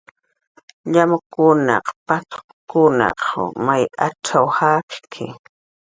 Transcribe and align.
"Llamkuna, 0.93 1.75
paq""kunaq 2.07 3.19
may 3.65 3.83
atz'aw 4.07 4.47
jakki" 4.57 5.25